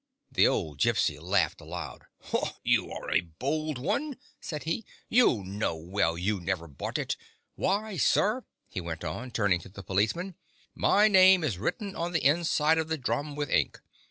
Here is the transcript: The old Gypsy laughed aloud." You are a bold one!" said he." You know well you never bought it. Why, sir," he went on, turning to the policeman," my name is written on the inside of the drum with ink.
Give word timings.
The 0.31 0.47
old 0.47 0.79
Gypsy 0.79 1.21
laughed 1.21 1.61
aloud." 1.61 2.05
You 2.63 2.91
are 2.91 3.11
a 3.11 3.21
bold 3.21 3.77
one!" 3.77 4.17
said 4.41 4.63
he." 4.63 4.83
You 5.19 5.43
know 5.43 5.75
well 5.75 6.17
you 6.17 6.39
never 6.39 6.67
bought 6.67 6.97
it. 6.97 7.15
Why, 7.53 7.97
sir," 7.97 8.43
he 8.67 8.81
went 8.81 9.03
on, 9.03 9.29
turning 9.29 9.59
to 9.61 9.69
the 9.69 9.83
policeman," 9.83 10.33
my 10.89 11.07
name 11.07 11.43
is 11.43 11.59
written 11.59 11.95
on 11.95 12.13
the 12.13 12.25
inside 12.25 12.79
of 12.79 12.87
the 12.87 12.97
drum 12.97 13.35
with 13.35 13.51
ink. 13.51 13.79